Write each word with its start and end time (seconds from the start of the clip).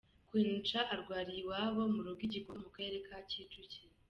Queen 0.27 0.55
Cha 0.67 0.81
arwariye 0.93 1.39
iwabo 1.43 1.81
mu 1.93 2.01
rugo 2.05 2.21
i 2.27 2.29
Gikondo 2.33 2.59
mu 2.65 2.69
Karere 2.75 2.97
ka 3.07 3.17
Kicukiro. 3.29 3.89